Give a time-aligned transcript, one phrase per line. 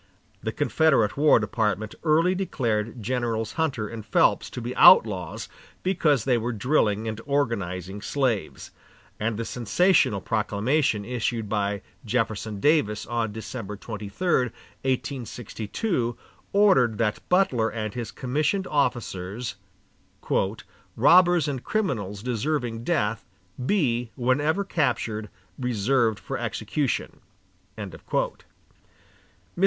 [0.41, 5.47] The Confederate War Department early declared Generals Hunter and Phelps to be outlaws,
[5.83, 8.71] because they were drilling and organizing slaves;
[9.19, 14.45] and the sensational proclamation issued by Jefferson Davis on December 23,
[14.81, 16.17] 1862,
[16.51, 19.53] ordered that Butler and his commissioned officers,
[20.95, 23.27] "robbers and criminals deserving death,...
[23.63, 25.29] be, whenever captured,
[25.59, 27.19] reserved for execution."
[27.77, 28.39] Mr.